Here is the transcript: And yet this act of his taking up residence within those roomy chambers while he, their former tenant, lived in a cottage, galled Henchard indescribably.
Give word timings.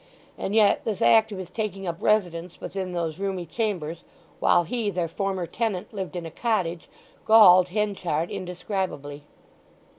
And 0.35 0.55
yet 0.55 0.83
this 0.83 0.99
act 0.99 1.31
of 1.31 1.37
his 1.37 1.51
taking 1.51 1.85
up 1.87 1.97
residence 2.01 2.59
within 2.59 2.93
those 2.93 3.19
roomy 3.19 3.45
chambers 3.45 4.01
while 4.39 4.63
he, 4.63 4.89
their 4.89 5.07
former 5.07 5.45
tenant, 5.45 5.93
lived 5.93 6.15
in 6.15 6.25
a 6.25 6.31
cottage, 6.31 6.89
galled 7.23 7.67
Henchard 7.69 8.31
indescribably. 8.31 9.21